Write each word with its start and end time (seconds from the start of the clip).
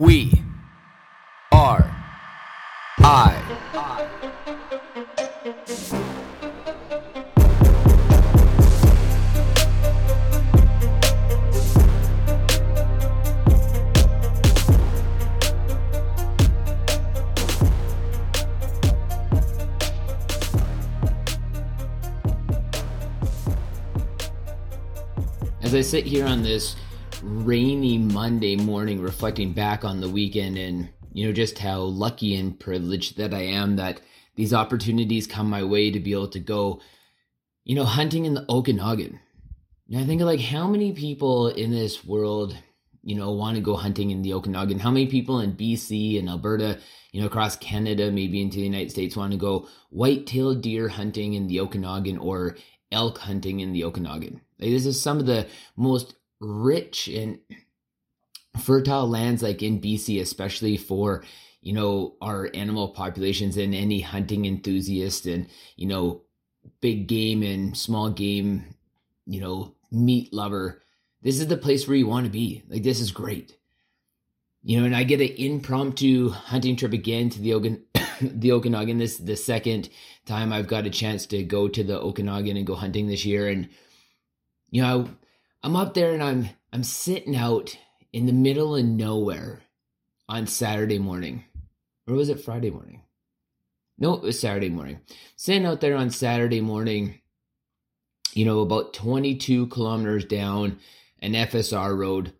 We 0.00 0.44
are 1.50 1.90
I. 3.00 3.34
As 25.60 25.74
I 25.74 25.80
sit 25.80 26.06
here 26.06 26.24
on 26.24 26.44
this 26.44 26.76
rainy 27.22 27.98
Monday 27.98 28.56
morning, 28.56 29.00
reflecting 29.00 29.52
back 29.52 29.84
on 29.84 30.00
the 30.00 30.08
weekend 30.08 30.56
and, 30.58 30.88
you 31.12 31.26
know, 31.26 31.32
just 31.32 31.58
how 31.58 31.80
lucky 31.80 32.34
and 32.36 32.58
privileged 32.58 33.16
that 33.18 33.34
I 33.34 33.42
am 33.42 33.76
that 33.76 34.00
these 34.36 34.54
opportunities 34.54 35.26
come 35.26 35.50
my 35.50 35.62
way 35.64 35.90
to 35.90 36.00
be 36.00 36.12
able 36.12 36.28
to 36.28 36.38
go, 36.38 36.80
you 37.64 37.74
know, 37.74 37.84
hunting 37.84 38.24
in 38.24 38.34
the 38.34 38.44
Okanagan. 38.48 39.18
And 39.90 39.98
I 39.98 40.04
think 40.04 40.22
like 40.22 40.40
how 40.40 40.68
many 40.68 40.92
people 40.92 41.48
in 41.48 41.70
this 41.70 42.04
world, 42.04 42.56
you 43.02 43.16
know, 43.16 43.32
want 43.32 43.56
to 43.56 43.62
go 43.62 43.74
hunting 43.74 44.10
in 44.10 44.22
the 44.22 44.34
Okanagan? 44.34 44.78
How 44.78 44.90
many 44.90 45.06
people 45.06 45.40
in 45.40 45.56
BC 45.56 46.18
and 46.18 46.28
Alberta, 46.28 46.78
you 47.12 47.20
know, 47.20 47.26
across 47.26 47.56
Canada, 47.56 48.10
maybe 48.10 48.40
into 48.40 48.58
the 48.58 48.64
United 48.64 48.90
States 48.90 49.16
want 49.16 49.32
to 49.32 49.38
go 49.38 49.66
white-tailed 49.90 50.60
deer 50.60 50.88
hunting 50.88 51.34
in 51.34 51.46
the 51.46 51.60
Okanagan 51.60 52.18
or 52.18 52.56
elk 52.92 53.18
hunting 53.18 53.60
in 53.60 53.72
the 53.72 53.84
Okanagan? 53.84 54.40
Like, 54.58 54.70
this 54.70 54.86
is 54.86 55.00
some 55.00 55.18
of 55.18 55.26
the 55.26 55.46
most 55.76 56.14
rich 56.40 57.08
and 57.08 57.38
fertile 58.58 59.08
lands, 59.08 59.42
like 59.42 59.62
in 59.62 59.80
BC, 59.80 60.20
especially 60.20 60.76
for 60.76 61.24
you 61.60 61.72
know 61.72 62.16
our 62.20 62.50
animal 62.54 62.88
populations 62.88 63.56
and 63.56 63.74
any 63.74 64.00
hunting 64.00 64.46
enthusiast 64.46 65.26
and 65.26 65.48
you 65.76 65.86
know 65.86 66.22
big 66.80 67.06
game 67.06 67.42
and 67.42 67.76
small 67.76 68.10
game, 68.10 68.74
you 69.26 69.40
know 69.40 69.74
meat 69.90 70.32
lover. 70.32 70.82
This 71.22 71.40
is 71.40 71.48
the 71.48 71.56
place 71.56 71.88
where 71.88 71.96
you 71.96 72.06
want 72.06 72.26
to 72.26 72.32
be. 72.32 72.62
Like 72.68 72.82
this 72.82 73.00
is 73.00 73.10
great. 73.10 73.56
You 74.62 74.80
know, 74.80 74.86
and 74.86 74.94
I 74.94 75.04
get 75.04 75.20
an 75.20 75.34
impromptu 75.36 76.30
hunting 76.30 76.76
trip 76.76 76.92
again 76.92 77.30
to 77.30 77.40
the 77.40 77.54
Ogan 77.54 77.82
the 78.20 78.52
Okanagan. 78.52 78.98
This 78.98 79.16
the 79.16 79.36
second 79.36 79.88
time 80.26 80.52
I've 80.52 80.68
got 80.68 80.86
a 80.86 80.90
chance 80.90 81.26
to 81.26 81.42
go 81.42 81.68
to 81.68 81.82
the 81.82 82.00
Okanagan 82.00 82.56
and 82.56 82.66
go 82.66 82.74
hunting 82.74 83.06
this 83.06 83.24
year. 83.24 83.48
And 83.48 83.68
you 84.70 84.82
know, 84.82 85.08
I'm 85.62 85.76
up 85.76 85.94
there 85.94 86.12
and 86.12 86.22
I'm 86.22 86.50
I'm 86.72 86.84
sitting 86.84 87.34
out 87.34 87.76
in 88.12 88.26
the 88.26 88.32
middle 88.32 88.76
of 88.76 88.84
nowhere 88.84 89.62
on 90.28 90.46
Saturday 90.46 90.98
morning. 90.98 91.44
Or 92.06 92.14
was 92.14 92.28
it 92.28 92.40
Friday 92.40 92.70
morning? 92.70 93.02
No, 93.98 94.14
it 94.14 94.22
was 94.22 94.38
Saturday 94.38 94.68
morning. 94.68 95.00
Sitting 95.36 95.66
out 95.66 95.80
there 95.80 95.96
on 95.96 96.10
Saturday 96.10 96.60
morning, 96.60 97.20
you 98.32 98.44
know, 98.44 98.60
about 98.60 98.94
22 98.94 99.66
kilometers 99.66 100.24
down 100.24 100.78
an 101.20 101.32
FSR 101.32 101.96
road. 101.98 102.32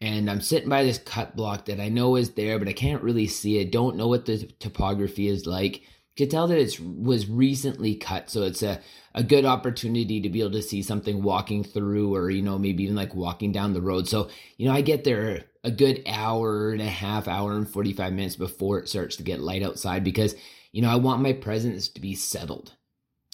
And 0.00 0.30
I'm 0.30 0.42
sitting 0.42 0.68
by 0.68 0.84
this 0.84 0.98
cut 0.98 1.34
block 1.34 1.64
that 1.64 1.80
I 1.80 1.88
know 1.88 2.16
is 2.16 2.32
there, 2.32 2.58
but 2.58 2.68
I 2.68 2.74
can't 2.74 3.02
really 3.02 3.26
see 3.26 3.58
it. 3.58 3.72
Don't 3.72 3.96
know 3.96 4.08
what 4.08 4.26
the 4.26 4.46
topography 4.60 5.28
is 5.28 5.46
like 5.46 5.82
could 6.16 6.30
tell 6.30 6.46
that 6.48 6.58
it 6.58 6.80
was 6.80 7.28
recently 7.28 7.94
cut 7.94 8.30
so 8.30 8.42
it's 8.42 8.62
a, 8.62 8.80
a 9.14 9.22
good 9.22 9.44
opportunity 9.44 10.20
to 10.20 10.28
be 10.28 10.40
able 10.40 10.52
to 10.52 10.62
see 10.62 10.82
something 10.82 11.22
walking 11.22 11.64
through 11.64 12.14
or 12.14 12.30
you 12.30 12.42
know 12.42 12.58
maybe 12.58 12.84
even 12.84 12.96
like 12.96 13.14
walking 13.14 13.52
down 13.52 13.72
the 13.72 13.82
road. 13.82 14.08
So 14.08 14.28
you 14.56 14.66
know 14.66 14.74
i 14.74 14.80
get 14.80 15.04
there 15.04 15.44
a 15.64 15.70
good 15.70 16.02
hour 16.06 16.70
and 16.70 16.80
a 16.80 16.86
half 16.86 17.26
hour 17.26 17.52
and 17.52 17.68
45 17.68 18.12
minutes 18.12 18.36
before 18.36 18.78
it 18.78 18.88
starts 18.88 19.16
to 19.16 19.22
get 19.22 19.40
light 19.40 19.62
outside 19.62 20.04
because 20.04 20.36
you 20.72 20.82
know 20.82 20.90
i 20.90 20.96
want 20.96 21.22
my 21.22 21.32
presence 21.32 21.88
to 21.88 22.00
be 22.00 22.14
settled. 22.14 22.72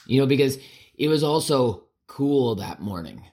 You 0.07 0.21
know 0.21 0.27
because 0.27 0.59
it 0.95 1.09
was 1.09 1.23
also 1.23 1.85
cool 2.07 2.57
that 2.57 2.81
morning. 2.81 3.25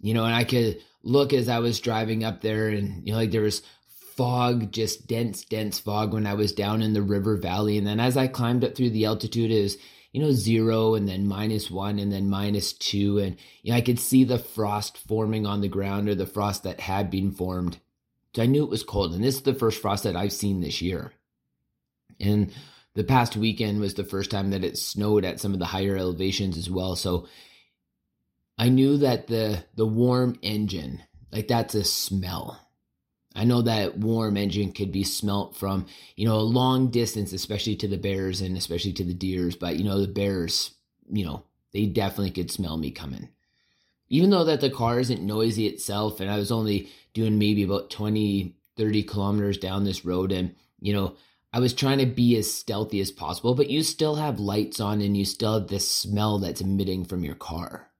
You 0.00 0.14
know 0.14 0.24
and 0.24 0.34
i 0.34 0.44
could 0.44 0.82
look 1.02 1.32
as 1.32 1.48
i 1.48 1.58
was 1.60 1.80
driving 1.80 2.24
up 2.24 2.40
there 2.40 2.68
and 2.68 3.06
you 3.06 3.12
know 3.12 3.18
like 3.18 3.30
there 3.30 3.42
was 3.42 3.62
fog, 4.16 4.72
just 4.72 5.06
dense, 5.06 5.44
dense 5.44 5.78
fog 5.78 6.12
when 6.12 6.26
I 6.26 6.34
was 6.34 6.52
down 6.52 6.82
in 6.82 6.94
the 6.94 7.02
river 7.02 7.36
valley. 7.36 7.78
And 7.78 7.86
then 7.86 8.00
as 8.00 8.16
I 8.16 8.26
climbed 8.26 8.64
up 8.64 8.74
through 8.74 8.90
the 8.90 9.04
altitude, 9.04 9.50
it 9.50 9.62
was, 9.62 9.76
you 10.12 10.22
know, 10.22 10.32
zero 10.32 10.94
and 10.94 11.08
then 11.08 11.26
minus 11.26 11.70
one 11.70 11.98
and 11.98 12.10
then 12.10 12.30
minus 12.30 12.72
two. 12.72 13.18
And, 13.18 13.36
you 13.62 13.72
know, 13.72 13.76
I 13.76 13.82
could 13.82 14.00
see 14.00 14.24
the 14.24 14.38
frost 14.38 14.98
forming 14.98 15.46
on 15.46 15.60
the 15.60 15.68
ground 15.68 16.08
or 16.08 16.14
the 16.14 16.26
frost 16.26 16.62
that 16.62 16.80
had 16.80 17.10
been 17.10 17.32
formed. 17.32 17.78
So 18.34 18.42
I 18.42 18.46
knew 18.46 18.64
it 18.64 18.70
was 18.70 18.82
cold. 18.82 19.14
And 19.14 19.22
this 19.22 19.36
is 19.36 19.42
the 19.42 19.54
first 19.54 19.80
frost 19.80 20.04
that 20.04 20.16
I've 20.16 20.32
seen 20.32 20.60
this 20.60 20.80
year. 20.80 21.12
And 22.18 22.52
the 22.94 23.04
past 23.04 23.36
weekend 23.36 23.80
was 23.80 23.94
the 23.94 24.04
first 24.04 24.30
time 24.30 24.50
that 24.50 24.64
it 24.64 24.78
snowed 24.78 25.24
at 25.24 25.40
some 25.40 25.52
of 25.52 25.58
the 25.58 25.66
higher 25.66 25.96
elevations 25.96 26.56
as 26.56 26.70
well. 26.70 26.96
So 26.96 27.28
I 28.58 28.70
knew 28.70 28.96
that 28.98 29.26
the 29.26 29.64
the 29.74 29.86
warm 29.86 30.38
engine, 30.40 31.02
like 31.30 31.48
that's 31.48 31.74
a 31.74 31.84
smell 31.84 32.65
I 33.36 33.44
know 33.44 33.60
that 33.62 33.98
warm 33.98 34.38
engine 34.38 34.72
could 34.72 34.90
be 34.90 35.04
smelt 35.04 35.56
from, 35.56 35.86
you 36.16 36.26
know, 36.26 36.36
a 36.36 36.40
long 36.40 36.90
distance, 36.90 37.34
especially 37.34 37.76
to 37.76 37.88
the 37.88 37.98
bears 37.98 38.40
and 38.40 38.56
especially 38.56 38.94
to 38.94 39.04
the 39.04 39.12
deers. 39.14 39.54
But, 39.54 39.76
you 39.76 39.84
know, 39.84 40.00
the 40.00 40.08
bears, 40.08 40.70
you 41.12 41.24
know, 41.24 41.44
they 41.72 41.84
definitely 41.84 42.30
could 42.30 42.50
smell 42.50 42.78
me 42.78 42.90
coming. 42.90 43.28
Even 44.08 44.30
though 44.30 44.44
that 44.44 44.62
the 44.62 44.70
car 44.70 44.98
isn't 45.00 45.20
noisy 45.20 45.66
itself, 45.66 46.20
and 46.20 46.30
I 46.30 46.38
was 46.38 46.50
only 46.50 46.88
doing 47.12 47.38
maybe 47.38 47.62
about 47.62 47.90
20, 47.90 48.56
30 48.76 49.02
kilometers 49.02 49.58
down 49.58 49.84
this 49.84 50.04
road, 50.04 50.32
and, 50.32 50.54
you 50.80 50.94
know, 50.94 51.16
I 51.52 51.58
was 51.58 51.74
trying 51.74 51.98
to 51.98 52.06
be 52.06 52.36
as 52.36 52.52
stealthy 52.52 53.00
as 53.00 53.10
possible, 53.10 53.54
but 53.54 53.68
you 53.68 53.82
still 53.82 54.14
have 54.14 54.40
lights 54.40 54.80
on 54.80 55.00
and 55.02 55.16
you 55.16 55.24
still 55.24 55.60
have 55.60 55.68
this 55.68 55.88
smell 55.88 56.38
that's 56.38 56.60
emitting 56.60 57.04
from 57.04 57.24
your 57.24 57.34
car. 57.34 57.90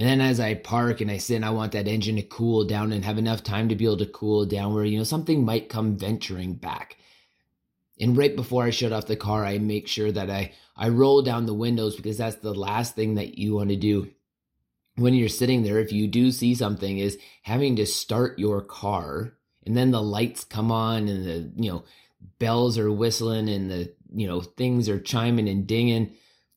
And 0.00 0.08
then 0.08 0.22
as 0.22 0.40
I 0.40 0.54
park 0.54 1.02
and 1.02 1.10
I 1.10 1.18
sit 1.18 1.34
and 1.34 1.44
I 1.44 1.50
want 1.50 1.72
that 1.72 1.86
engine 1.86 2.16
to 2.16 2.22
cool 2.22 2.64
down 2.64 2.90
and 2.90 3.04
have 3.04 3.18
enough 3.18 3.44
time 3.44 3.68
to 3.68 3.76
be 3.76 3.84
able 3.84 3.98
to 3.98 4.06
cool 4.06 4.46
down 4.46 4.72
where, 4.72 4.86
you 4.86 4.96
know, 4.96 5.04
something 5.04 5.44
might 5.44 5.68
come 5.68 5.98
venturing 5.98 6.54
back. 6.54 6.96
And 8.00 8.16
right 8.16 8.34
before 8.34 8.64
I 8.64 8.70
shut 8.70 8.92
off 8.92 9.04
the 9.04 9.14
car, 9.14 9.44
I 9.44 9.58
make 9.58 9.86
sure 9.86 10.10
that 10.10 10.30
I, 10.30 10.52
I 10.74 10.88
roll 10.88 11.20
down 11.20 11.44
the 11.44 11.52
windows 11.52 11.96
because 11.96 12.16
that's 12.16 12.36
the 12.36 12.54
last 12.54 12.94
thing 12.94 13.16
that 13.16 13.36
you 13.36 13.56
want 13.56 13.68
to 13.68 13.76
do 13.76 14.10
when 14.96 15.12
you're 15.12 15.28
sitting 15.28 15.64
there. 15.64 15.78
If 15.78 15.92
you 15.92 16.08
do 16.08 16.32
see 16.32 16.54
something, 16.54 16.96
is 16.96 17.18
having 17.42 17.76
to 17.76 17.84
start 17.84 18.38
your 18.38 18.62
car 18.62 19.34
and 19.66 19.76
then 19.76 19.90
the 19.90 20.00
lights 20.00 20.44
come 20.44 20.72
on 20.72 21.08
and 21.08 21.26
the, 21.26 21.52
you 21.62 21.70
know, 21.70 21.84
bells 22.38 22.78
are 22.78 22.90
whistling 22.90 23.50
and 23.50 23.70
the, 23.70 23.92
you 24.14 24.26
know, 24.26 24.40
things 24.40 24.88
are 24.88 24.98
chiming 24.98 25.46
and 25.46 25.66
dinging. 25.66 26.14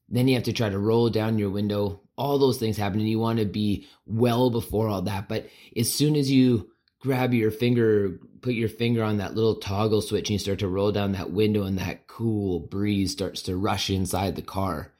Then 0.07 0.29
you 0.29 0.35
have 0.35 0.45
to 0.45 0.53
try 0.53 0.69
to 0.69 0.79
roll 0.79 1.09
down 1.09 1.39
your 1.39 1.49
window 1.49 2.02
all 2.15 2.37
those 2.37 2.57
things 2.57 2.77
happen 2.77 2.99
and 2.99 3.09
you 3.09 3.19
want 3.19 3.39
to 3.39 3.45
be 3.45 3.87
well 4.05 4.49
before 4.49 4.87
all 4.87 5.01
that. 5.03 5.27
But 5.27 5.47
as 5.75 5.91
soon 5.91 6.15
as 6.15 6.31
you 6.31 6.71
grab 6.99 7.33
your 7.33 7.51
finger 7.51 8.19
put 8.41 8.53
your 8.53 8.69
finger 8.69 9.03
on 9.03 9.17
that 9.17 9.35
little 9.35 9.55
toggle 9.55 10.01
switch 10.01 10.29
and 10.29 10.33
you 10.33 10.39
start 10.39 10.59
to 10.59 10.67
roll 10.67 10.91
down 10.91 11.13
that 11.13 11.31
window 11.31 11.63
and 11.63 11.77
that 11.77 12.07
cool 12.07 12.59
breeze 12.59 13.11
starts 13.11 13.41
to 13.41 13.55
rush 13.55 13.89
inside 13.89 14.35
the 14.35 14.41
car 14.41 14.91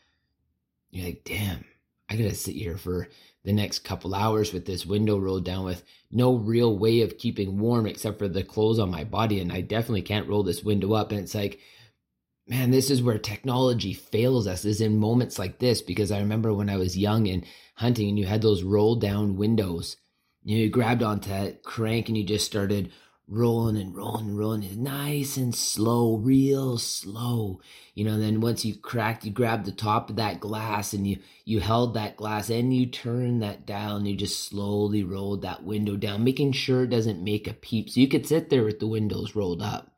you're 0.92 1.06
like 1.06 1.24
damn 1.24 1.64
i 2.10 2.16
gotta 2.16 2.36
sit 2.36 2.56
here 2.56 2.78
for 2.78 3.08
the 3.44 3.54
next 3.54 3.80
couple 3.80 4.16
hours 4.16 4.54
with 4.54 4.66
this 4.66 4.86
window 4.86 5.18
rolled 5.18 5.46
down 5.46 5.66
with 5.66 5.84
no 6.12 6.36
real 6.36 6.78
way 6.78 7.02
of 7.02 7.18
keeping 7.18 7.60
warm 7.60 7.86
except 7.86 8.20
for 8.20 8.28
the 8.28 8.44
clothes 8.44 8.80
on 8.80 8.90
my 8.90 9.04
body. 9.04 9.40
And 9.40 9.52
i 9.52 9.62
definitely 9.62 10.02
can't 10.02 10.28
roll 10.28 10.44
this 10.44 10.64
window 10.64 10.94
up. 10.94 11.12
And 11.12 11.20
it's 11.20 11.36
like 11.36 11.60
man, 12.48 12.72
this 12.72 12.90
is 12.90 13.02
where 13.02 13.18
technology 13.18 13.94
fails 13.94 14.48
us 14.48 14.66
is 14.66 14.82
in 14.82 14.98
moments 14.98 15.40
like 15.40 15.60
this. 15.60 15.82
Because 15.82 16.12
I 16.12 16.20
remember 16.20 16.54
when 16.54 16.70
I 16.70 16.78
was 16.78 16.98
young 16.98 17.28
and 17.28 17.46
hunting 17.76 18.10
and 18.10 18.20
you 18.20 18.26
had 18.26 18.42
those 18.42 18.64
roll 18.64 18.96
down 18.96 19.38
windows, 19.38 19.98
you, 20.44 20.70
grabbed 20.70 21.04
onto 21.04 21.30
that 21.30 21.64
crank 21.64 22.10
and 22.10 22.18
you 22.18 22.24
just 22.24 22.46
started 22.46 22.92
rolling 23.30 23.78
and 23.78 23.96
rolling 23.96 24.28
and 24.28 24.38
rolling 24.38 24.84
nice 24.84 25.38
and 25.38 25.56
slow, 25.56 26.18
real 26.18 26.78
slow. 26.78 27.62
You 27.96 28.04
know, 28.04 28.20
then 28.20 28.42
once 28.42 28.66
you 28.66 28.76
cracked, 28.76 29.24
you 29.24 29.32
grabbed 29.32 29.66
the 29.66 29.72
top 29.72 30.10
of 30.10 30.18
that 30.18 30.42
glass 30.42 30.92
and 30.92 31.08
you 31.08 31.20
you 31.46 31.62
held 31.62 31.94
that 31.94 32.18
glass 32.18 32.50
and 32.50 32.76
you 32.76 32.86
turned 32.86 33.42
that 33.42 33.66
dial 33.66 33.96
and 33.96 34.08
you 34.08 34.18
just 34.18 34.50
slowly 34.50 35.04
rolled 35.04 35.44
that 35.44 35.64
window 35.64 35.96
down, 35.96 36.26
making 36.26 36.52
sure 36.52 36.84
it 36.84 36.90
doesn't 36.90 37.24
make 37.24 37.48
a 37.48 37.54
peep. 37.54 37.90
So 37.90 38.02
you 38.02 38.10
could 38.10 38.28
sit 38.28 38.50
there 38.50 38.66
with 38.66 38.80
the 38.80 38.88
windows 38.88 39.36
rolled 39.36 39.62
up 39.62 39.93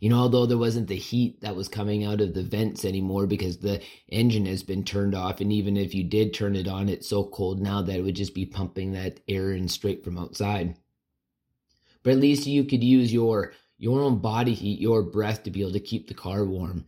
you 0.00 0.08
know, 0.08 0.16
although 0.18 0.46
there 0.46 0.58
wasn't 0.58 0.88
the 0.88 0.96
heat 0.96 1.40
that 1.42 1.56
was 1.56 1.68
coming 1.68 2.04
out 2.04 2.20
of 2.20 2.34
the 2.34 2.42
vents 2.42 2.84
anymore 2.84 3.26
because 3.26 3.58
the 3.58 3.82
engine 4.08 4.46
has 4.46 4.62
been 4.62 4.84
turned 4.84 5.14
off. 5.14 5.40
And 5.40 5.52
even 5.52 5.76
if 5.76 5.94
you 5.94 6.04
did 6.04 6.34
turn 6.34 6.56
it 6.56 6.68
on, 6.68 6.88
it's 6.88 7.08
so 7.08 7.24
cold 7.24 7.60
now 7.60 7.82
that 7.82 7.96
it 7.96 8.02
would 8.02 8.16
just 8.16 8.34
be 8.34 8.46
pumping 8.46 8.92
that 8.92 9.20
air 9.28 9.52
in 9.52 9.68
straight 9.68 10.04
from 10.04 10.18
outside. 10.18 10.76
But 12.02 12.12
at 12.12 12.18
least 12.18 12.46
you 12.46 12.64
could 12.64 12.84
use 12.84 13.12
your 13.12 13.54
your 13.78 14.02
own 14.02 14.18
body 14.20 14.54
heat, 14.54 14.80
your 14.80 15.02
breath 15.02 15.44
to 15.44 15.50
be 15.50 15.62
able 15.62 15.72
to 15.72 15.80
keep 15.80 16.08
the 16.08 16.14
car 16.14 16.44
warm. 16.44 16.86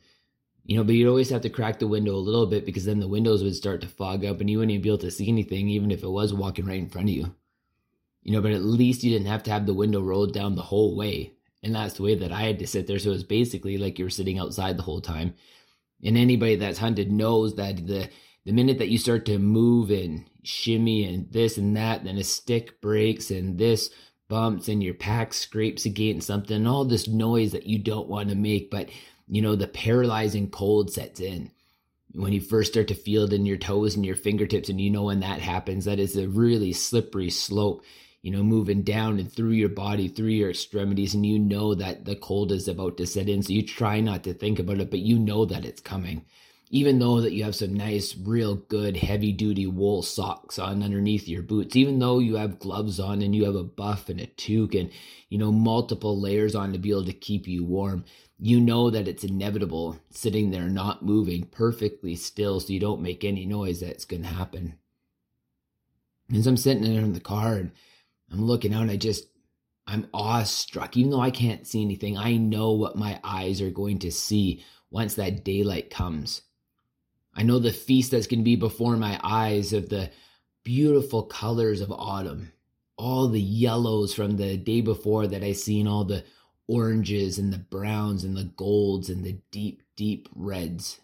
You 0.64 0.76
know, 0.76 0.84
but 0.84 0.94
you'd 0.94 1.08
always 1.08 1.30
have 1.30 1.42
to 1.42 1.50
crack 1.50 1.78
the 1.78 1.88
window 1.88 2.14
a 2.14 2.16
little 2.16 2.46
bit 2.46 2.66
because 2.66 2.84
then 2.84 3.00
the 3.00 3.08
windows 3.08 3.42
would 3.44 3.54
start 3.56 3.80
to 3.82 3.88
fog 3.88 4.24
up 4.24 4.40
and 4.40 4.50
you 4.50 4.58
wouldn't 4.58 4.72
even 4.72 4.82
be 4.82 4.88
able 4.90 4.98
to 4.98 5.10
see 5.10 5.28
anything, 5.28 5.68
even 5.68 5.90
if 5.90 6.02
it 6.02 6.08
was 6.08 6.34
walking 6.34 6.66
right 6.66 6.78
in 6.78 6.88
front 6.90 7.08
of 7.10 7.14
you. 7.14 7.34
you 8.22 8.32
know, 8.32 8.40
but 8.42 8.52
at 8.52 8.62
least 8.62 9.02
you 9.04 9.10
didn't 9.10 9.26
have 9.28 9.42
to 9.44 9.50
have 9.50 9.66
the 9.66 9.74
window 9.74 10.00
rolled 10.00 10.32
down 10.32 10.54
the 10.54 10.62
whole 10.62 10.96
way. 10.96 11.32
And 11.62 11.74
that's 11.74 11.94
the 11.94 12.02
way 12.02 12.14
that 12.16 12.32
I 12.32 12.42
had 12.42 12.58
to 12.58 12.66
sit 12.66 12.86
there. 12.86 12.98
So 12.98 13.10
it 13.10 13.14
was 13.14 13.24
basically 13.24 13.78
like 13.78 13.98
you're 13.98 14.10
sitting 14.10 14.38
outside 14.38 14.76
the 14.76 14.82
whole 14.82 15.00
time. 15.00 15.34
And 16.04 16.18
anybody 16.18 16.56
that's 16.56 16.78
hunted 16.78 17.12
knows 17.12 17.54
that 17.56 17.86
the 17.86 18.08
the 18.44 18.52
minute 18.52 18.78
that 18.78 18.88
you 18.88 18.98
start 18.98 19.24
to 19.26 19.38
move 19.38 19.90
and 19.90 20.28
shimmy 20.42 21.04
and 21.04 21.30
this 21.30 21.58
and 21.58 21.76
that, 21.76 22.02
then 22.04 22.18
a 22.18 22.24
stick 22.24 22.80
breaks 22.80 23.30
and 23.30 23.56
this 23.56 23.90
bumps 24.28 24.66
and 24.66 24.82
your 24.82 24.94
pack 24.94 25.32
scrapes 25.32 25.84
against 25.84 26.26
something, 26.26 26.66
all 26.66 26.84
this 26.84 27.06
noise 27.06 27.52
that 27.52 27.66
you 27.66 27.78
don't 27.78 28.08
want 28.08 28.30
to 28.30 28.34
make, 28.34 28.70
but 28.70 28.88
you 29.28 29.42
know, 29.42 29.54
the 29.54 29.68
paralyzing 29.68 30.50
cold 30.50 30.92
sets 30.92 31.20
in. 31.20 31.50
When 32.14 32.32
you 32.32 32.40
first 32.40 32.72
start 32.72 32.88
to 32.88 32.94
feel 32.94 33.24
it 33.24 33.32
in 33.32 33.46
your 33.46 33.56
toes 33.56 33.94
and 33.94 34.04
your 34.04 34.16
fingertips, 34.16 34.68
and 34.68 34.80
you 34.80 34.90
know 34.90 35.04
when 35.04 35.20
that 35.20 35.40
happens, 35.40 35.86
that 35.86 35.98
is 35.98 36.16
a 36.16 36.28
really 36.28 36.72
slippery 36.72 37.30
slope 37.30 37.84
you 38.22 38.30
know, 38.30 38.42
moving 38.42 38.82
down 38.82 39.18
and 39.18 39.30
through 39.30 39.50
your 39.50 39.68
body, 39.68 40.06
through 40.06 40.28
your 40.28 40.50
extremities, 40.50 41.12
and 41.12 41.26
you 41.26 41.38
know 41.38 41.74
that 41.74 42.04
the 42.04 42.14
cold 42.14 42.52
is 42.52 42.68
about 42.68 42.96
to 42.96 43.06
set 43.06 43.28
in. 43.28 43.42
So 43.42 43.52
you 43.52 43.66
try 43.66 44.00
not 44.00 44.22
to 44.24 44.32
think 44.32 44.60
about 44.60 44.78
it, 44.78 44.90
but 44.90 45.00
you 45.00 45.18
know 45.18 45.44
that 45.44 45.64
it's 45.64 45.80
coming. 45.80 46.24
Even 46.70 47.00
though 47.00 47.20
that 47.20 47.32
you 47.32 47.44
have 47.44 47.56
some 47.56 47.74
nice, 47.74 48.16
real 48.16 48.54
good, 48.54 48.96
heavy 48.96 49.32
duty 49.32 49.66
wool 49.66 50.02
socks 50.02 50.58
on 50.58 50.82
underneath 50.82 51.28
your 51.28 51.42
boots, 51.42 51.76
even 51.76 51.98
though 51.98 52.18
you 52.18 52.36
have 52.36 52.60
gloves 52.60 52.98
on 52.98 53.20
and 53.20 53.36
you 53.36 53.44
have 53.44 53.56
a 53.56 53.64
buff 53.64 54.08
and 54.08 54.20
a 54.20 54.26
toque 54.26 54.74
and, 54.74 54.90
you 55.28 55.36
know, 55.36 55.52
multiple 55.52 56.18
layers 56.18 56.54
on 56.54 56.72
to 56.72 56.78
be 56.78 56.90
able 56.90 57.04
to 57.04 57.12
keep 57.12 57.46
you 57.46 57.62
warm, 57.64 58.04
you 58.38 58.58
know 58.58 58.88
that 58.88 59.06
it's 59.06 59.24
inevitable 59.24 59.98
sitting 60.10 60.50
there 60.50 60.68
not 60.68 61.04
moving 61.04 61.44
perfectly 61.44 62.14
still 62.14 62.58
so 62.58 62.72
you 62.72 62.80
don't 62.80 63.02
make 63.02 63.22
any 63.22 63.44
noise 63.44 63.80
that's 63.80 64.04
going 64.04 64.22
to 64.22 64.28
happen. 64.28 64.78
As 66.34 66.46
I'm 66.46 66.56
sitting 66.56 66.84
there 66.84 67.02
in 67.02 67.12
the 67.12 67.20
car 67.20 67.54
and 67.54 67.72
I'm 68.32 68.44
looking 68.44 68.72
out 68.72 68.82
and 68.82 68.90
I 68.90 68.96
just, 68.96 69.26
I'm 69.86 70.08
awestruck. 70.14 70.96
Even 70.96 71.10
though 71.10 71.20
I 71.20 71.30
can't 71.30 71.66
see 71.66 71.82
anything, 71.82 72.16
I 72.16 72.36
know 72.36 72.72
what 72.72 72.96
my 72.96 73.20
eyes 73.22 73.60
are 73.60 73.70
going 73.70 73.98
to 74.00 74.10
see 74.10 74.64
once 74.90 75.14
that 75.14 75.44
daylight 75.44 75.90
comes. 75.90 76.42
I 77.34 77.42
know 77.42 77.58
the 77.58 77.72
feast 77.72 78.10
that's 78.10 78.26
going 78.26 78.40
to 78.40 78.44
be 78.44 78.56
before 78.56 78.96
my 78.96 79.18
eyes 79.22 79.72
of 79.72 79.88
the 79.88 80.10
beautiful 80.64 81.24
colors 81.24 81.80
of 81.80 81.90
autumn, 81.90 82.52
all 82.96 83.28
the 83.28 83.40
yellows 83.40 84.14
from 84.14 84.36
the 84.36 84.56
day 84.56 84.80
before 84.80 85.26
that 85.26 85.42
I 85.42 85.52
seen, 85.52 85.86
all 85.86 86.04
the 86.04 86.24
oranges 86.68 87.38
and 87.38 87.52
the 87.52 87.58
browns 87.58 88.24
and 88.24 88.36
the 88.36 88.44
golds 88.44 89.10
and 89.10 89.24
the 89.24 89.38
deep, 89.50 89.82
deep 89.96 90.28
reds. 90.34 91.00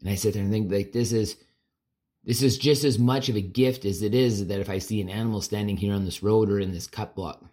And 0.00 0.10
I 0.10 0.16
sit 0.16 0.34
there 0.34 0.42
and 0.42 0.52
think 0.52 0.70
like 0.70 0.92
this 0.92 1.12
is 1.12 1.36
this 2.24 2.42
is 2.42 2.58
just 2.58 2.84
as 2.84 2.98
much 2.98 3.28
of 3.28 3.36
a 3.36 3.40
gift 3.40 3.84
as 3.84 4.02
it 4.02 4.14
is 4.14 4.46
that 4.46 4.60
if 4.60 4.70
I 4.70 4.78
see 4.78 5.00
an 5.00 5.08
animal 5.08 5.40
standing 5.40 5.76
here 5.76 5.94
on 5.94 6.04
this 6.04 6.22
road 6.22 6.50
or 6.50 6.60
in 6.60 6.72
this 6.72 6.86
cut 6.86 7.14
block. 7.14 7.44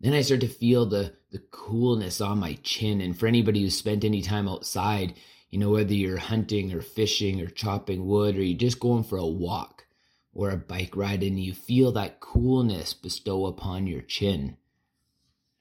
Then 0.00 0.12
I 0.12 0.20
start 0.20 0.42
to 0.42 0.48
feel 0.48 0.86
the 0.86 1.14
the 1.32 1.42
coolness 1.50 2.20
on 2.20 2.38
my 2.38 2.58
chin. 2.62 3.00
And 3.00 3.18
for 3.18 3.26
anybody 3.26 3.62
who's 3.62 3.76
spent 3.76 4.04
any 4.04 4.22
time 4.22 4.48
outside, 4.48 5.14
you 5.50 5.58
know, 5.58 5.70
whether 5.70 5.92
you're 5.92 6.18
hunting 6.18 6.72
or 6.72 6.80
fishing 6.80 7.40
or 7.40 7.48
chopping 7.48 8.06
wood 8.06 8.36
or 8.36 8.42
you're 8.42 8.58
just 8.58 8.80
going 8.80 9.04
for 9.04 9.18
a 9.18 9.26
walk 9.26 9.86
or 10.32 10.50
a 10.50 10.56
bike 10.56 10.96
ride 10.96 11.22
and 11.22 11.38
you 11.38 11.52
feel 11.52 11.92
that 11.92 12.20
coolness 12.20 12.94
bestow 12.94 13.46
upon 13.46 13.86
your 13.86 14.02
chin. 14.02 14.56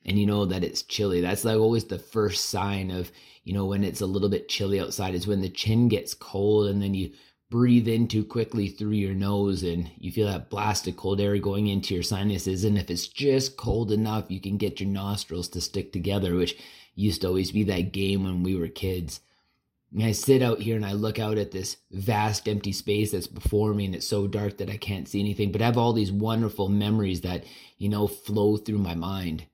And 0.06 0.19
you 0.19 0.27
know 0.27 0.45
that 0.45 0.63
it's 0.63 0.83
chilly. 0.83 1.21
That's 1.21 1.44
like 1.44 1.57
always 1.57 1.85
the 1.85 1.97
first 1.97 2.50
sign 2.50 2.91
of, 2.91 3.11
you 3.44 3.53
know, 3.53 3.65
when 3.65 3.83
it's 3.83 4.01
a 4.01 4.06
little 4.06 4.29
bit 4.29 4.47
chilly 4.47 4.79
outside 4.79 5.15
is 5.15 5.25
when 5.25 5.41
the 5.41 5.50
chin 5.50 5.88
gets 5.88 6.13
cold 6.13 6.68
and 6.68 6.81
then 6.81 6.94
you 6.94 7.11
breathe 7.50 7.88
in 7.88 8.07
too 8.07 8.24
quickly 8.24 8.68
through 8.68 8.92
your 8.92 9.13
nose 9.13 9.63
and 9.63 9.89
you 9.97 10.12
feel 10.12 10.27
that 10.27 10.50
blast 10.50 10.88
of 10.88 10.97
cold 10.97 11.21
air 11.21 11.38
going 11.38 11.68
into 11.68 11.94
your 11.94 12.03
sinuses. 12.03 12.63
And 12.63 12.77
if 12.77 12.89
it's 12.89 13.07
just 13.07 13.56
cold 13.57 13.92
enough, 13.92 14.25
you 14.30 14.42
can 14.42 14.57
get 14.57 14.80
your 14.80 14.89
nostrils 14.89 15.47
to 15.50 15.62
stick 15.62 15.94
together, 15.94 16.36
which 16.36 16.57
used 16.95 17.21
to 17.21 17.27
always 17.27 17.51
be 17.51 17.63
that 17.63 17.92
game 17.92 18.24
when 18.24 18.42
we 18.44 18.56
were 18.56 18.68
kids. 18.68 19.19
And 19.94 20.03
I 20.03 20.12
sit 20.12 20.42
out 20.42 20.59
here 20.59 20.75
and 20.75 20.86
I 20.86 20.94
look 20.94 21.19
out 21.19 21.38
at 21.38 21.51
this 21.51 21.77
vast 21.92 22.47
empty 22.47 22.71
space 22.71 23.12
that's 23.12 23.27
before 23.27 23.74
me 23.74 23.86
and 23.86 23.95
it's 23.95 24.07
so 24.07 24.27
dark 24.27 24.57
that 24.57 24.69
I 24.69 24.77
can't 24.77 25.07
see 25.07 25.19
anything, 25.19 25.51
but 25.51 25.62
I 25.62 25.65
have 25.65 25.77
all 25.77 25.94
these 25.94 26.12
wonderful 26.12 26.68
memories 26.68 27.21
that, 27.21 27.45
you 27.77 27.88
know, 27.88 28.07
flow 28.07 28.57
through 28.57 28.80
my 28.80 28.95
mind. 28.95 29.45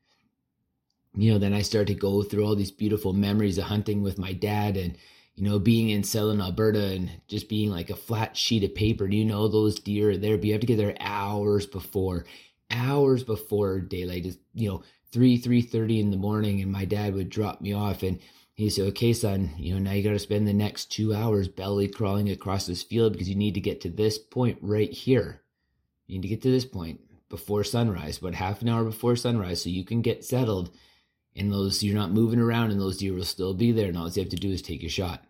You 1.14 1.34
know, 1.34 1.40
then 1.40 1.54
I 1.54 1.62
start 1.62 1.88
to 1.88 1.94
go 1.94 2.24
through 2.24 2.46
all 2.46 2.56
these 2.56 2.72
beautiful 2.72 3.12
memories 3.12 3.58
of 3.58 3.66
hunting 3.66 4.02
with 4.02 4.18
my 4.18 4.32
dad 4.32 4.78
and 4.78 4.98
you 5.36 5.44
know, 5.44 5.60
being 5.60 5.90
in 5.90 6.04
Southern 6.04 6.42
Alberta 6.42 6.88
and 6.88 7.10
just 7.28 7.50
being 7.50 7.70
like 7.70 7.90
a 7.90 7.96
flat 7.96 8.36
sheet 8.36 8.64
of 8.64 8.76
paper. 8.76 9.08
Do 9.08 9.16
you 9.16 9.26
know 9.26 9.48
those 9.48 9.80
deer 9.80 10.12
are 10.12 10.18
there? 10.18 10.38
But 10.38 10.46
you 10.46 10.52
have 10.54 10.62
to 10.62 10.68
get 10.68 10.78
there 10.78 10.96
hours 11.00 11.66
before, 11.66 12.26
hours 12.70 13.24
before 13.24 13.80
daylight. 13.80 14.26
Is 14.26 14.38
you 14.54 14.70
know 14.70 14.84
three 15.12 15.38
three 15.38 15.62
thirty 15.62 16.00
in 16.00 16.12
the 16.12 16.18
morning, 16.18 16.62
and 16.62 16.72
my 16.72 16.86
dad 16.86 17.14
would 17.14 17.30
drop 17.30 17.62
me 17.62 17.74
off, 17.74 18.04
and 18.04 18.20
he 18.54 18.70
said, 18.70 18.88
"Okay, 18.90 19.14
son, 19.14 19.52
you 19.58 19.74
know 19.74 19.80
now 19.80 19.94
you 19.94 20.04
got 20.04 20.12
to 20.12 20.20
spend 20.20 20.48
the 20.48 20.54
next 20.54 20.92
two 20.92 21.14
hours 21.14 21.48
belly 21.48 21.88
crawling 21.88 22.30
across 22.30 22.66
this 22.66 22.84
field 22.84 23.14
because 23.14 23.30
you 23.30 23.36
need 23.36 23.54
to 23.54 23.62
get 23.62 23.82
to 23.82 23.90
this 23.90 24.18
point 24.18 24.58
right 24.62 24.92
here. 24.92 25.42
You 26.08 26.16
need 26.18 26.24
to 26.24 26.28
get 26.28 26.42
to 26.44 26.52
this 26.52 26.66
point 26.66 27.00
before 27.30 27.64
sunrise, 27.64 28.20
but 28.20 28.36
half 28.36 28.62
an 28.62 28.70
hour 28.70 28.84
before 28.84 29.16
sunrise, 29.16 29.64
so 29.64 29.70
you 29.70 29.86
can 29.86 30.02
get 30.02 30.26
settled." 30.26 30.72
And 31.36 31.52
those 31.52 31.84
you're 31.84 31.96
not 31.96 32.12
moving 32.12 32.40
around 32.40 32.72
and 32.72 32.80
those 32.80 32.98
deer 32.98 33.14
will 33.14 33.24
still 33.24 33.54
be 33.54 33.72
there 33.72 33.88
and 33.88 33.98
all 33.98 34.10
you 34.10 34.22
have 34.22 34.30
to 34.30 34.36
do 34.36 34.52
is 34.52 34.62
take 34.62 34.84
a 34.84 34.90
shot. 34.90 35.24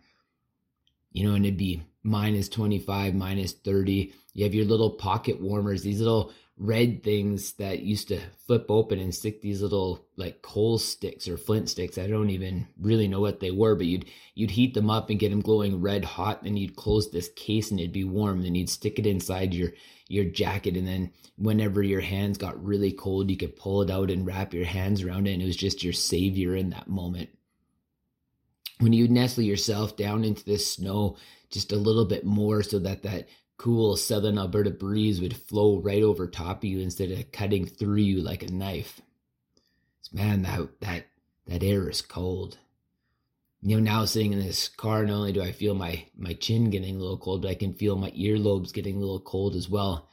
You 1.12 1.28
know 1.28 1.36
and 1.36 1.46
it'd 1.46 1.58
be 1.58 1.84
minus 2.04 2.50
25 2.50 3.14
minus 3.14 3.52
30 3.52 4.12
you 4.34 4.44
have 4.44 4.56
your 4.56 4.66
little 4.66 4.90
pocket 4.90 5.40
warmers 5.40 5.84
these 5.84 6.00
little 6.00 6.32
red 6.58 7.04
things 7.04 7.54
that 7.54 7.80
used 7.80 8.10
to 8.10 8.20
flip 8.46 8.66
open 8.70 9.00
and 9.00 9.16
stick 9.16 9.42
these 9.42 9.62
little 9.62 10.06
like 10.16 10.42
coal 10.42 10.78
sticks 10.78 11.28
or 11.28 11.38
flint 11.38 11.70
sticks. 11.70 11.98
I 11.98 12.08
don't 12.08 12.30
even 12.30 12.68
really 12.80 13.08
know 13.08 13.20
what 13.20 13.40
they 13.40 13.52
were 13.52 13.76
but 13.76 13.88
you'd 13.88 14.06
you'd 14.36 14.52
heat 14.52 14.74
them 14.74 14.90
up 14.90 15.10
and 15.10 15.20
get 15.20 15.30
them 15.30 15.42
glowing 15.42 15.82
red 15.82 16.06
hot 16.06 16.44
and 16.44 16.60
you'd 16.60 16.76
close 16.76 17.10
this 17.10 17.30
case 17.36 17.72
and 17.72 17.80
it'd 17.80 17.92
be 17.92 18.04
warm. 18.04 18.44
Then 18.44 18.56
you'd 18.56 18.70
stick 18.70 19.00
it 19.00 19.08
inside 19.08 19.54
your 19.54 19.70
your 20.08 20.26
jacket 20.26 20.78
and 20.78 20.88
then 20.88 21.12
whenever 21.36 21.82
your 21.82 22.02
hands 22.02 22.38
got 22.38 22.64
really 22.64 22.92
cold 22.92 23.32
you 23.32 23.38
could 23.38 23.56
pull 23.56 23.82
it 23.82 23.90
out 23.90 24.12
and 24.12 24.26
wrap 24.26 24.54
your 24.54 24.66
hands 24.66 25.02
around 25.02 25.28
it 25.28 25.34
and 25.34 25.42
it 25.42 25.46
was 25.46 25.56
just 25.56 25.84
your 25.84 25.94
savior 25.94 26.56
in 26.56 26.70
that 26.70 26.88
moment. 26.88 27.30
When 28.80 28.94
you 28.94 29.08
nestle 29.08 29.44
yourself 29.44 29.96
down 29.96 30.24
into 30.24 30.44
the 30.44 30.58
snow 30.58 31.18
just 31.50 31.72
a 31.72 31.78
little 31.78 32.06
bit 32.06 32.26
more 32.26 32.62
so 32.62 32.78
that 32.80 33.04
that 33.04 33.28
cool 33.62 33.96
southern 33.96 34.40
alberta 34.40 34.72
breeze 34.72 35.22
would 35.22 35.38
flow 35.38 35.78
right 35.78 36.02
over 36.02 36.26
top 36.26 36.58
of 36.58 36.64
you 36.64 36.80
instead 36.80 37.12
of 37.12 37.32
cutting 37.32 37.64
through 37.64 37.98
you 37.98 38.20
like 38.20 38.42
a 38.42 38.52
knife. 38.52 39.00
Man 40.12 40.42
that 40.42 40.80
that 40.80 41.06
that 41.46 41.62
air 41.62 41.88
is 41.88 42.02
cold. 42.02 42.58
You 43.62 43.78
know 43.78 43.84
now 43.84 44.06
sitting 44.06 44.34
in 44.34 44.40
this 44.40 44.68
car 44.68 45.06
not 45.06 45.14
only 45.14 45.32
do 45.32 45.44
i 45.44 45.52
feel 45.52 45.76
my 45.76 46.06
my 46.18 46.34
chin 46.34 46.72
getting 46.72 46.96
a 46.96 47.00
little 47.00 47.20
cold 47.20 47.44
but 47.44 47.52
i 47.52 47.54
can 47.54 47.76
feel 47.76 47.96
my 47.96 48.10
earlobes 48.12 48.74
getting 48.74 48.96
a 48.96 49.00
little 49.00 49.20
cold 49.20 49.56
as 49.56 49.70
well. 49.70 50.10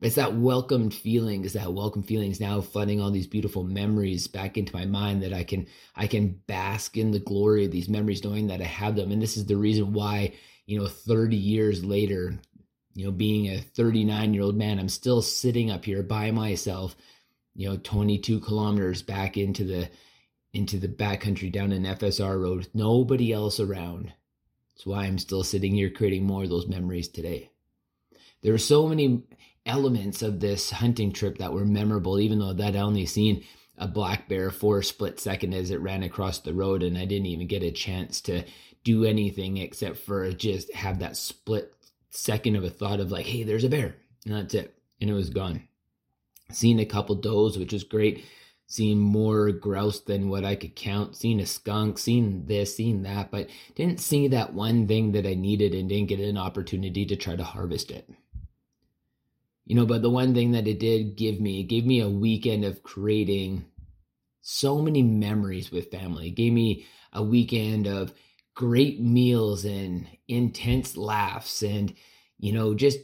It's 0.00 0.14
that 0.14 0.34
welcomed 0.34 0.94
feeling 0.94 1.44
it's 1.44 1.52
that 1.52 1.74
welcome 1.74 2.02
is 2.08 2.40
now 2.40 2.62
flooding 2.62 2.98
all 2.98 3.10
these 3.10 3.26
beautiful 3.26 3.62
memories 3.62 4.26
back 4.26 4.56
into 4.56 4.74
my 4.74 4.86
mind 4.86 5.22
that 5.22 5.34
i 5.34 5.44
can 5.44 5.66
i 5.94 6.06
can 6.06 6.40
bask 6.46 6.96
in 6.96 7.10
the 7.10 7.18
glory 7.18 7.66
of 7.66 7.72
these 7.72 7.90
memories 7.90 8.24
knowing 8.24 8.46
that 8.46 8.62
i 8.62 8.64
have 8.64 8.96
them. 8.96 9.12
And 9.12 9.20
this 9.20 9.36
is 9.36 9.44
the 9.44 9.58
reason 9.58 9.92
why 9.92 10.32
you 10.64 10.78
know 10.78 10.86
30 10.86 11.36
years 11.36 11.84
later 11.84 12.40
you 12.94 13.04
know 13.04 13.12
being 13.12 13.48
a 13.48 13.60
39 13.60 14.34
year 14.34 14.42
old 14.42 14.56
man 14.56 14.78
i'm 14.78 14.88
still 14.88 15.22
sitting 15.22 15.70
up 15.70 15.84
here 15.84 16.02
by 16.02 16.30
myself 16.30 16.96
you 17.54 17.68
know 17.68 17.76
22 17.76 18.40
kilometers 18.40 19.02
back 19.02 19.36
into 19.36 19.64
the 19.64 19.88
into 20.54 20.78
the 20.78 20.88
backcountry 20.88 21.52
down 21.52 21.72
an 21.72 21.84
FSR 21.84 22.40
road, 22.40 22.68
nobody 22.72 23.32
else 23.32 23.58
around. 23.58 24.12
That's 24.74 24.86
why 24.86 25.04
I'm 25.04 25.18
still 25.18 25.42
sitting 25.42 25.74
here 25.74 25.90
creating 25.90 26.24
more 26.24 26.44
of 26.44 26.48
those 26.48 26.68
memories 26.68 27.08
today. 27.08 27.50
There 28.42 28.54
are 28.54 28.58
so 28.58 28.86
many 28.86 29.24
elements 29.66 30.22
of 30.22 30.40
this 30.40 30.70
hunting 30.70 31.12
trip 31.12 31.38
that 31.38 31.52
were 31.52 31.64
memorable, 31.64 32.20
even 32.20 32.38
though 32.38 32.52
that 32.52 32.76
I 32.76 32.80
only 32.80 33.06
seen 33.06 33.44
a 33.76 33.88
black 33.88 34.28
bear 34.28 34.50
for 34.50 34.78
a 34.78 34.84
split 34.84 35.18
second 35.18 35.54
as 35.54 35.70
it 35.70 35.80
ran 35.80 36.04
across 36.04 36.38
the 36.38 36.54
road, 36.54 36.84
and 36.84 36.96
I 36.96 37.04
didn't 37.04 37.26
even 37.26 37.48
get 37.48 37.64
a 37.64 37.72
chance 37.72 38.20
to 38.22 38.44
do 38.84 39.04
anything 39.04 39.56
except 39.56 39.96
for 39.98 40.30
just 40.32 40.72
have 40.74 41.00
that 41.00 41.16
split 41.16 41.73
second 42.16 42.56
of 42.56 42.64
a 42.64 42.70
thought 42.70 43.00
of 43.00 43.12
like, 43.12 43.26
hey, 43.26 43.42
there's 43.42 43.64
a 43.64 43.68
bear. 43.68 43.96
And 44.24 44.34
that's 44.34 44.54
it. 44.54 44.74
And 45.00 45.10
it 45.10 45.14
was 45.14 45.30
gone. 45.30 45.68
Seen 46.50 46.78
a 46.78 46.86
couple 46.86 47.14
does, 47.16 47.58
which 47.58 47.72
is 47.72 47.84
great 47.84 48.24
seen 48.66 48.98
more 48.98 49.52
grouse 49.52 50.00
than 50.00 50.28
what 50.28 50.44
I 50.44 50.56
could 50.56 50.74
count, 50.74 51.16
seen 51.16 51.40
a 51.40 51.46
skunk, 51.46 51.98
seen 51.98 52.46
this, 52.46 52.76
seen 52.76 53.02
that, 53.02 53.30
but 53.30 53.48
didn't 53.74 54.00
see 54.00 54.28
that 54.28 54.54
one 54.54 54.86
thing 54.86 55.12
that 55.12 55.26
I 55.26 55.34
needed 55.34 55.74
and 55.74 55.88
didn't 55.88 56.08
get 56.08 56.20
an 56.20 56.38
opportunity 56.38 57.04
to 57.06 57.16
try 57.16 57.36
to 57.36 57.44
harvest 57.44 57.90
it. 57.90 58.08
You 59.66 59.76
know, 59.76 59.86
but 59.86 60.02
the 60.02 60.10
one 60.10 60.34
thing 60.34 60.52
that 60.52 60.66
it 60.66 60.78
did 60.78 61.16
give 61.16 61.40
me, 61.40 61.60
it 61.60 61.64
gave 61.64 61.86
me 61.86 62.00
a 62.00 62.08
weekend 62.08 62.64
of 62.64 62.82
creating 62.82 63.64
so 64.40 64.80
many 64.80 65.02
memories 65.02 65.70
with 65.70 65.90
family. 65.90 66.28
It 66.28 66.36
gave 66.36 66.52
me 66.52 66.86
a 67.12 67.22
weekend 67.22 67.86
of 67.86 68.12
great 68.54 69.00
meals 69.00 69.64
and 69.64 70.06
intense 70.28 70.96
laughs 70.96 71.62
and, 71.62 71.94
you 72.38 72.52
know, 72.52 72.74
just 72.74 72.98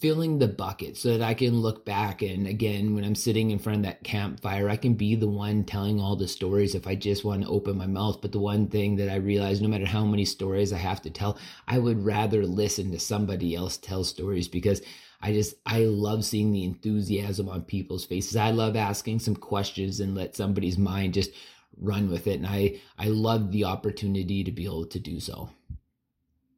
filling 0.00 0.38
the 0.38 0.48
bucket 0.48 0.96
so 0.96 1.16
that 1.16 1.22
I 1.22 1.32
can 1.32 1.60
look 1.60 1.86
back 1.86 2.20
and 2.20 2.46
again 2.46 2.94
when 2.94 3.02
I'm 3.02 3.14
sitting 3.14 3.50
in 3.50 3.58
front 3.58 3.78
of 3.78 3.84
that 3.84 4.04
campfire 4.04 4.68
I 4.68 4.76
can 4.76 4.92
be 4.92 5.14
the 5.14 5.28
one 5.28 5.64
telling 5.64 6.00
all 6.00 6.16
the 6.16 6.28
stories 6.28 6.74
if 6.74 6.86
I 6.86 6.94
just 6.94 7.24
want 7.24 7.42
to 7.42 7.48
open 7.48 7.78
my 7.78 7.86
mouth. 7.86 8.20
But 8.20 8.32
the 8.32 8.38
one 8.38 8.68
thing 8.68 8.96
that 8.96 9.08
I 9.08 9.16
realize 9.16 9.62
no 9.62 9.68
matter 9.68 9.86
how 9.86 10.04
many 10.04 10.26
stories 10.26 10.72
I 10.72 10.78
have 10.78 11.00
to 11.02 11.10
tell 11.10 11.38
I 11.66 11.78
would 11.78 12.04
rather 12.04 12.44
listen 12.44 12.90
to 12.92 12.98
somebody 12.98 13.54
else 13.54 13.78
tell 13.78 14.04
stories 14.04 14.48
because 14.48 14.82
I 15.22 15.32
just 15.32 15.54
I 15.64 15.84
love 15.84 16.24
seeing 16.24 16.52
the 16.52 16.64
enthusiasm 16.64 17.48
on 17.48 17.62
people's 17.62 18.04
faces. 18.04 18.36
I 18.36 18.50
love 18.50 18.76
asking 18.76 19.20
some 19.20 19.36
questions 19.36 20.00
and 20.00 20.14
let 20.14 20.36
somebody's 20.36 20.76
mind 20.76 21.14
just 21.14 21.30
run 21.78 22.10
with 22.10 22.26
it. 22.26 22.36
And 22.36 22.46
I 22.46 22.80
I 22.98 23.08
love 23.08 23.52
the 23.52 23.64
opportunity 23.64 24.44
to 24.44 24.52
be 24.52 24.64
able 24.64 24.86
to 24.86 24.98
do 24.98 25.20
so. 25.20 25.50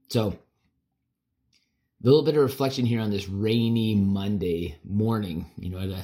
So 0.08 0.38
a 2.02 2.06
little 2.06 2.22
bit 2.22 2.36
of 2.36 2.42
reflection 2.42 2.86
here 2.86 3.00
on 3.00 3.10
this 3.10 3.28
rainy 3.28 3.94
Monday 3.94 4.78
morning, 4.84 5.50
you 5.58 5.68
know, 5.68 5.78
at 5.78 5.90
uh, 5.90 6.02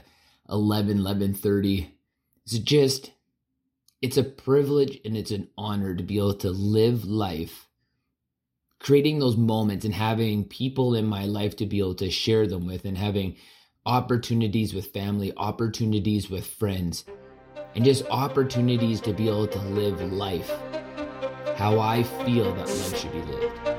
11, 0.50 0.99
11.30. 0.99 1.88
It's 2.44 2.59
just, 2.59 3.12
it's 4.02 4.16
a 4.16 4.25
privilege 4.25 4.99
and 5.04 5.16
it's 5.16 5.30
an 5.30 5.49
honor 5.56 5.94
to 5.94 6.02
be 6.02 6.18
able 6.18 6.35
to 6.35 6.50
live 6.50 7.04
life, 7.04 7.68
creating 8.80 9.21
those 9.21 9.37
moments 9.37 9.85
and 9.85 9.94
having 9.94 10.44
people 10.44 10.97
in 10.97 11.06
my 11.06 11.26
life 11.26 11.56
to 11.56 11.66
be 11.66 11.78
able 11.78 11.94
to 11.94 12.11
share 12.11 12.47
them 12.47 12.66
with 12.66 12.85
and 12.85 12.99
having 12.99 13.37
opportunities 13.87 14.75
with 14.75 14.92
family, 14.92 15.33
opportunities 15.37 16.28
with 16.28 16.47
friends, 16.47 17.04
and 17.75 17.85
just 17.85 18.04
opportunities 18.11 19.00
to 19.02 19.12
be 19.12 19.28
able 19.28 19.47
to 19.49 19.59
live 19.59 20.12
life 20.12 20.50
how 21.57 21.78
I 21.78 22.02
feel 22.02 22.52
that 22.54 22.69
life 22.69 22.99
should 23.00 23.12
be 23.12 23.23
lived. 23.23 23.74